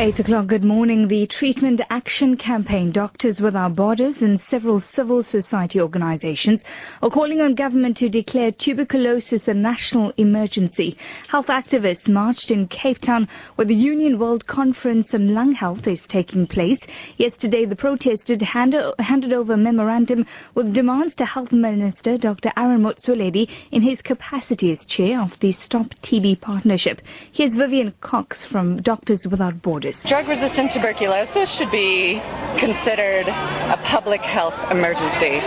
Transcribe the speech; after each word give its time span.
8 0.00 0.18
o'clock, 0.20 0.46
good 0.46 0.64
morning. 0.64 1.08
The 1.08 1.26
Treatment 1.26 1.82
Action 1.90 2.38
Campaign, 2.38 2.90
Doctors 2.90 3.42
Without 3.42 3.76
Borders 3.76 4.22
and 4.22 4.40
several 4.40 4.80
civil 4.80 5.22
society 5.22 5.78
organizations 5.78 6.64
are 7.02 7.10
calling 7.10 7.42
on 7.42 7.54
government 7.54 7.98
to 7.98 8.08
declare 8.08 8.50
tuberculosis 8.50 9.46
a 9.48 9.52
national 9.52 10.14
emergency. 10.16 10.96
Health 11.28 11.48
activists 11.48 12.08
marched 12.08 12.50
in 12.50 12.66
Cape 12.66 12.96
Town 12.96 13.28
where 13.56 13.66
the 13.66 13.74
Union 13.74 14.18
World 14.18 14.46
Conference 14.46 15.12
on 15.12 15.34
Lung 15.34 15.52
Health 15.52 15.86
is 15.86 16.08
taking 16.08 16.46
place. 16.46 16.86
Yesterday, 17.18 17.66
the 17.66 17.76
protesters 17.76 18.40
handed 18.40 19.34
over 19.34 19.52
a 19.52 19.58
memorandum 19.58 20.24
with 20.54 20.72
demands 20.72 21.16
to 21.16 21.26
Health 21.26 21.52
Minister 21.52 22.16
Dr. 22.16 22.52
Aaron 22.56 22.80
Motsoaledi 22.80 23.50
in 23.70 23.82
his 23.82 24.00
capacity 24.00 24.72
as 24.72 24.86
chair 24.86 25.20
of 25.20 25.38
the 25.40 25.52
Stop 25.52 25.88
TB 25.96 26.40
Partnership. 26.40 27.02
Here's 27.32 27.54
Vivian 27.54 27.92
Cox 28.00 28.46
from 28.46 28.80
Doctors 28.80 29.28
Without 29.28 29.60
Borders. 29.60 29.89
Drug 29.90 30.28
resistant 30.28 30.70
tuberculosis 30.70 31.50
should 31.50 31.72
be 31.72 32.22
considered 32.58 33.26
a 33.26 33.80
public 33.82 34.24
health 34.24 34.70
emergency. 34.70 35.38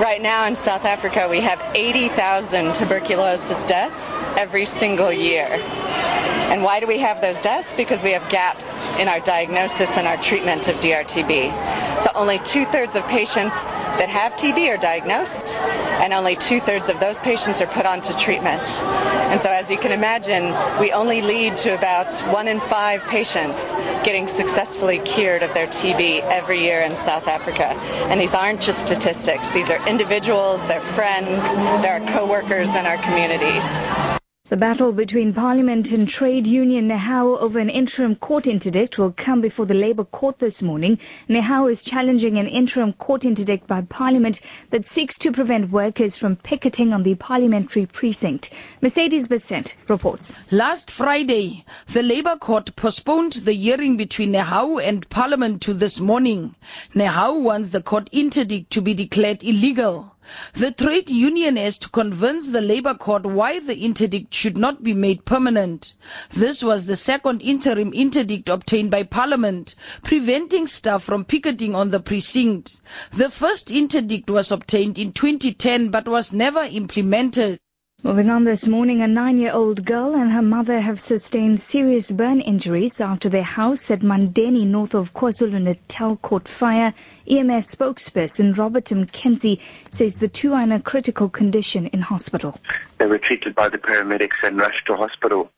Right 0.00 0.20
now 0.22 0.46
in 0.46 0.54
South 0.54 0.84
Africa, 0.84 1.26
we 1.28 1.40
have 1.40 1.60
80,000 1.74 2.74
tuberculosis 2.74 3.64
deaths 3.64 4.12
every 4.38 4.66
single 4.66 5.12
year. 5.12 5.46
And 5.50 6.62
why 6.62 6.78
do 6.78 6.86
we 6.86 6.98
have 6.98 7.20
those 7.20 7.38
deaths? 7.38 7.74
Because 7.74 8.04
we 8.04 8.12
have 8.12 8.28
gaps 8.30 8.68
in 9.00 9.08
our 9.08 9.18
diagnosis 9.18 9.90
and 9.96 10.06
our 10.06 10.18
treatment 10.18 10.68
of 10.68 10.76
DRTB. 10.76 12.00
So 12.00 12.10
only 12.14 12.38
two 12.38 12.64
thirds 12.66 12.94
of 12.94 13.04
patients 13.08 13.56
that 13.98 14.08
have 14.08 14.36
TB 14.36 14.74
are 14.74 14.76
diagnosed, 14.76 15.56
and 15.58 16.12
only 16.12 16.36
two 16.36 16.60
thirds 16.60 16.88
of 16.88 17.00
those 17.00 17.20
patients 17.20 17.62
are 17.62 17.66
put 17.66 17.86
onto 17.86 18.12
treatment. 18.14 18.66
And 18.84 19.40
so, 19.40 19.50
as 19.50 19.70
you 19.70 19.78
can 19.78 19.92
imagine, 19.92 20.54
we 20.80 20.92
only 20.92 21.22
lead 21.22 21.56
to 21.58 21.74
about 21.74 22.14
one 22.32 22.48
in 22.48 22.60
five 22.60 23.02
patients 23.04 23.58
getting 24.04 24.28
successfully 24.28 24.98
cured 24.98 25.42
of 25.42 25.54
their 25.54 25.66
TB 25.66 26.20
every 26.22 26.60
year 26.60 26.82
in 26.82 26.94
South 26.96 27.26
Africa. 27.26 27.68
And 28.10 28.20
these 28.20 28.34
aren't 28.34 28.60
just 28.60 28.86
statistics, 28.86 29.48
these 29.50 29.70
are 29.70 29.86
individuals, 29.88 30.64
they're 30.66 30.80
friends, 30.80 31.42
they're 31.82 31.94
our 31.94 32.00
co 32.12 32.26
workers 32.26 32.74
in 32.74 32.86
our 32.86 32.98
communities. 32.98 34.13
The 34.50 34.58
battle 34.58 34.92
between 34.92 35.32
Parliament 35.32 35.90
and 35.92 36.06
trade 36.06 36.46
union 36.46 36.86
NEHAWU 36.86 37.38
over 37.40 37.58
an 37.58 37.70
interim 37.70 38.14
court 38.14 38.46
interdict 38.46 38.98
will 38.98 39.10
come 39.10 39.40
before 39.40 39.64
the 39.64 39.72
Labour 39.72 40.04
court 40.04 40.38
this 40.38 40.60
morning. 40.60 40.98
NEHAWU 41.30 41.70
is 41.70 41.82
challenging 41.82 42.36
an 42.36 42.46
interim 42.46 42.92
court 42.92 43.24
interdict 43.24 43.66
by 43.66 43.80
Parliament 43.80 44.42
that 44.68 44.84
seeks 44.84 45.16
to 45.20 45.32
prevent 45.32 45.70
workers 45.70 46.18
from 46.18 46.36
picketing 46.36 46.92
on 46.92 47.04
the 47.04 47.14
parliamentary 47.14 47.86
precinct. 47.86 48.50
Mercedes 48.82 49.28
Besant 49.28 49.76
reports. 49.88 50.34
Last 50.50 50.90
Friday, 50.90 51.64
the 51.94 52.02
Labour 52.02 52.36
court 52.36 52.76
postponed 52.76 53.32
the 53.32 53.54
hearing 53.54 53.96
between 53.96 54.32
NEHAWU 54.32 54.86
and 54.86 55.08
Parliament 55.08 55.62
to 55.62 55.72
this 55.72 55.98
morning. 55.98 56.54
NEHAWU 56.94 57.40
wants 57.40 57.70
the 57.70 57.80
court 57.80 58.10
interdict 58.12 58.72
to 58.72 58.82
be 58.82 58.92
declared 58.92 59.42
illegal. 59.42 60.14
The 60.54 60.70
trade 60.70 61.10
union 61.10 61.56
has 61.56 61.78
to 61.80 61.88
convince 61.88 62.48
the 62.48 62.60
Labour 62.60 62.94
Court 62.94 63.26
why 63.26 63.58
the 63.58 63.78
interdict 63.78 64.32
should 64.32 64.56
not 64.56 64.82
be 64.82 64.94
made 64.94 65.24
permanent. 65.24 65.94
This 66.32 66.62
was 66.62 66.86
the 66.86 66.96
second 66.96 67.42
interim 67.42 67.92
interdict 67.92 68.48
obtained 68.48 68.90
by 68.90 69.02
Parliament, 69.02 69.74
preventing 70.02 70.66
staff 70.66 71.02
from 71.02 71.24
picketing 71.24 71.74
on 71.74 71.90
the 71.90 72.00
precinct. 72.00 72.80
The 73.12 73.30
first 73.30 73.70
interdict 73.70 74.30
was 74.30 74.50
obtained 74.50 74.98
in 74.98 75.12
2010 75.12 75.90
but 75.90 76.08
was 76.08 76.32
never 76.32 76.62
implemented. 76.62 77.60
Moving 78.06 78.28
on 78.28 78.44
this 78.44 78.68
morning, 78.68 79.00
a 79.00 79.08
nine-year-old 79.08 79.82
girl 79.82 80.14
and 80.14 80.30
her 80.30 80.42
mother 80.42 80.78
have 80.78 81.00
sustained 81.00 81.58
serious 81.58 82.12
burn 82.12 82.42
injuries 82.42 83.00
after 83.00 83.30
their 83.30 83.42
house 83.42 83.90
at 83.90 84.00
Mandeni, 84.00 84.66
north 84.66 84.94
of 84.94 85.14
KwaZulu-Natal, 85.14 86.16
caught 86.16 86.46
fire. 86.46 86.92
EMS 87.26 87.74
spokesperson 87.74 88.58
Robert 88.58 88.84
McKenzie 88.84 89.58
says 89.90 90.16
the 90.16 90.28
two 90.28 90.52
are 90.52 90.60
in 90.60 90.72
a 90.72 90.82
critical 90.82 91.30
condition 91.30 91.86
in 91.86 92.02
hospital. 92.02 92.54
They 92.98 93.06
were 93.06 93.16
treated 93.16 93.54
by 93.54 93.70
the 93.70 93.78
paramedics 93.78 94.42
and 94.42 94.58
rushed 94.58 94.84
to 94.88 94.96
hospital. 94.96 95.50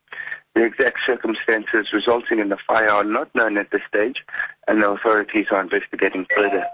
The 0.54 0.62
exact 0.62 1.00
circumstances 1.04 1.92
resulting 1.92 2.38
in 2.38 2.48
the 2.48 2.58
fire 2.58 2.90
are 2.90 3.02
not 3.02 3.34
known 3.34 3.58
at 3.58 3.72
this 3.72 3.82
stage, 3.88 4.24
and 4.68 4.80
the 4.80 4.90
authorities 4.90 5.48
are 5.50 5.62
investigating 5.62 6.24
further. 6.32 6.64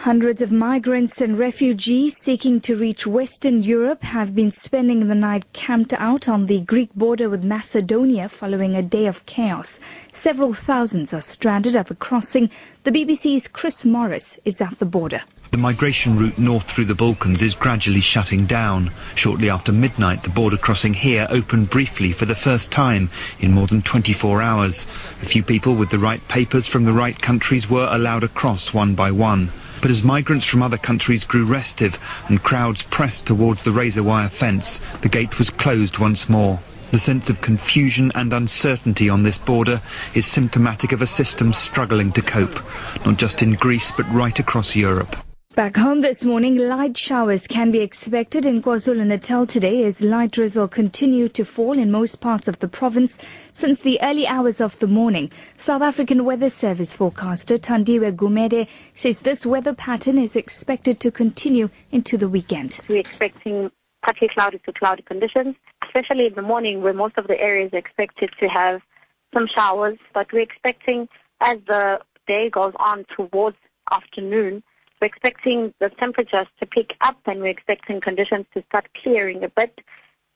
Hundreds 0.00 0.42
of 0.42 0.52
migrants 0.52 1.20
and 1.20 1.36
refugees 1.36 2.16
seeking 2.16 2.60
to 2.60 2.76
reach 2.76 3.04
Western 3.04 3.64
Europe 3.64 4.04
have 4.04 4.32
been 4.32 4.52
spending 4.52 5.08
the 5.08 5.14
night 5.16 5.52
camped 5.52 5.92
out 5.92 6.28
on 6.28 6.46
the 6.46 6.60
Greek 6.60 6.94
border 6.94 7.28
with 7.28 7.42
Macedonia 7.42 8.28
following 8.28 8.76
a 8.76 8.82
day 8.82 9.06
of 9.06 9.26
chaos. 9.26 9.80
Several 10.12 10.54
thousands 10.54 11.12
are 11.14 11.20
stranded 11.20 11.74
at 11.74 11.88
the 11.88 11.96
crossing. 11.96 12.48
The 12.84 12.92
BBC's 12.92 13.48
Chris 13.48 13.84
Morris 13.84 14.38
is 14.44 14.60
at 14.60 14.78
the 14.78 14.86
border. 14.86 15.20
The 15.50 15.58
migration 15.58 16.16
route 16.16 16.38
north 16.38 16.70
through 16.70 16.84
the 16.84 16.94
Balkans 16.94 17.42
is 17.42 17.54
gradually 17.54 18.00
shutting 18.00 18.46
down. 18.46 18.92
Shortly 19.16 19.50
after 19.50 19.72
midnight, 19.72 20.22
the 20.22 20.30
border 20.30 20.58
crossing 20.58 20.94
here 20.94 21.26
opened 21.28 21.70
briefly 21.70 22.12
for 22.12 22.24
the 22.24 22.36
first 22.36 22.70
time 22.70 23.10
in 23.40 23.50
more 23.52 23.66
than 23.66 23.82
24 23.82 24.42
hours. 24.42 24.86
A 25.22 25.26
few 25.26 25.42
people 25.42 25.74
with 25.74 25.90
the 25.90 25.98
right 25.98 26.26
papers 26.28 26.68
from 26.68 26.84
the 26.84 26.92
right 26.92 27.20
countries 27.20 27.68
were 27.68 27.88
allowed 27.90 28.22
across 28.22 28.72
one 28.72 28.94
by 28.94 29.10
one. 29.10 29.50
But 29.80 29.92
as 29.92 30.02
migrants 30.02 30.44
from 30.44 30.62
other 30.62 30.76
countries 30.76 31.24
grew 31.24 31.44
restive 31.44 31.98
and 32.28 32.42
crowds 32.42 32.82
pressed 32.82 33.26
towards 33.26 33.62
the 33.62 33.70
razor 33.70 34.02
wire 34.02 34.28
fence, 34.28 34.80
the 35.02 35.08
gate 35.08 35.38
was 35.38 35.50
closed 35.50 35.98
once 35.98 36.28
more. 36.28 36.60
The 36.90 36.98
sense 36.98 37.30
of 37.30 37.40
confusion 37.40 38.10
and 38.14 38.32
uncertainty 38.32 39.08
on 39.08 39.22
this 39.22 39.38
border 39.38 39.80
is 40.14 40.26
symptomatic 40.26 40.92
of 40.92 41.02
a 41.02 41.06
system 41.06 41.52
struggling 41.52 42.12
to 42.12 42.22
cope, 42.22 42.60
not 43.06 43.18
just 43.18 43.42
in 43.42 43.52
Greece 43.52 43.92
but 43.96 44.12
right 44.12 44.38
across 44.38 44.74
Europe. 44.74 45.14
Back 45.58 45.76
home 45.76 45.98
this 46.00 46.24
morning, 46.24 46.56
light 46.56 46.96
showers 46.96 47.48
can 47.48 47.72
be 47.72 47.80
expected 47.80 48.46
in 48.46 48.62
KwaZulu-Natal 48.62 49.44
today 49.44 49.82
as 49.86 50.00
light 50.00 50.30
drizzle 50.30 50.68
continue 50.68 51.28
to 51.30 51.44
fall 51.44 51.76
in 51.76 51.90
most 51.90 52.20
parts 52.20 52.46
of 52.46 52.60
the 52.60 52.68
province 52.68 53.18
since 53.50 53.80
the 53.80 54.00
early 54.00 54.24
hours 54.28 54.60
of 54.60 54.78
the 54.78 54.86
morning. 54.86 55.32
South 55.56 55.82
African 55.82 56.24
Weather 56.24 56.48
Service 56.48 56.94
forecaster 56.94 57.58
Tandiwe 57.58 58.14
Gumede 58.14 58.68
says 58.94 59.20
this 59.20 59.44
weather 59.44 59.74
pattern 59.74 60.18
is 60.18 60.36
expected 60.36 61.00
to 61.00 61.10
continue 61.10 61.70
into 61.90 62.16
the 62.16 62.28
weekend. 62.28 62.78
We're 62.86 63.00
expecting 63.00 63.72
partly 64.02 64.28
cloudy 64.28 64.60
to 64.60 64.72
cloudy 64.72 65.02
conditions, 65.02 65.56
especially 65.84 66.26
in 66.26 66.34
the 66.34 66.42
morning 66.42 66.82
where 66.82 66.94
most 66.94 67.18
of 67.18 67.26
the 67.26 67.40
areas 67.40 67.72
are 67.72 67.78
expected 67.78 68.30
to 68.38 68.48
have 68.48 68.80
some 69.34 69.48
showers, 69.48 69.98
but 70.14 70.32
we're 70.32 70.42
expecting 70.42 71.08
as 71.40 71.58
the 71.66 72.00
day 72.28 72.48
goes 72.48 72.74
on 72.76 73.06
towards 73.16 73.56
afternoon, 73.90 74.62
we're 75.00 75.06
expecting 75.06 75.72
the 75.78 75.90
temperatures 75.90 76.46
to 76.60 76.66
pick 76.66 76.96
up 77.00 77.18
and 77.26 77.40
we're 77.40 77.46
expecting 77.48 78.00
conditions 78.00 78.46
to 78.54 78.62
start 78.62 78.88
clearing 78.94 79.44
a 79.44 79.48
bit. 79.48 79.80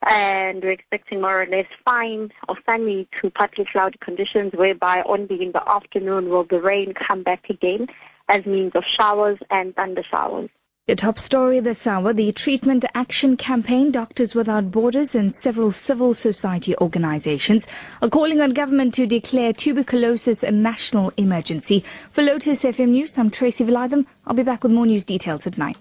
And 0.05 0.62
we're 0.62 0.73
expecting 0.73 1.21
more 1.21 1.43
or 1.43 1.47
less 1.47 1.67
fine 1.84 2.33
or 2.49 2.56
sunny 2.67 3.06
to 3.21 3.31
partly 3.31 3.65
cloudy 3.65 3.99
conditions 3.99 4.53
whereby 4.53 5.03
only 5.06 5.43
in 5.43 5.53
the 5.53 5.69
afternoon 5.69 6.28
will 6.28 6.45
the 6.45 6.61
rain 6.61 6.93
come 6.93 7.23
back 7.23 7.49
again 7.49 7.89
as 8.28 8.45
means 8.45 8.73
of 8.75 8.84
showers 8.84 9.39
and 9.50 9.77
thunder 9.77 10.03
showers. 10.03 10.50
The 10.88 10.97
top 10.97 11.16
story 11.16 11.60
this 11.60 11.87
hour, 11.87 12.12
the 12.12 12.32
Treatment 12.32 12.84
Action 12.93 13.37
Campaign, 13.37 13.93
Doctors 13.93 14.34
Without 14.34 14.72
Borders 14.72 15.15
and 15.15 15.32
several 15.32 15.70
civil 15.70 16.12
society 16.12 16.76
organizations 16.76 17.69
are 18.03 18.09
calling 18.09 18.41
on 18.41 18.50
government 18.50 18.94
to 18.94 19.06
declare 19.06 19.53
tuberculosis 19.53 20.43
a 20.43 20.50
national 20.50 21.12
emergency. 21.16 21.84
For 22.10 22.22
Lotus 22.22 22.65
FM 22.65 22.88
News, 22.88 23.16
I'm 23.16 23.31
Tracy 23.31 23.65
Valaydham. 23.65 24.06
I'll 24.26 24.34
be 24.34 24.43
back 24.43 24.65
with 24.65 24.72
more 24.72 24.87
news 24.87 25.04
details 25.04 25.47
at 25.47 25.56
night. 25.56 25.76